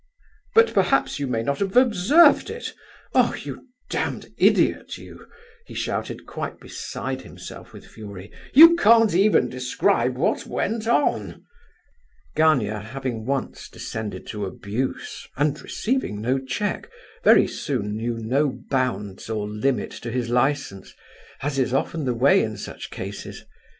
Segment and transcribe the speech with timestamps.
[0.55, 2.73] "But perhaps you may not have observed it,
[3.13, 5.27] oh, you damned idiot, you!"
[5.67, 8.31] he shouted, quite beside himself with fury.
[8.55, 11.45] "You can't even describe what went on."
[12.35, 16.89] Gania having once descended to abuse, and receiving no check,
[17.23, 20.95] very soon knew no bounds or limit to his licence,
[21.43, 23.45] as is often the way in such cases.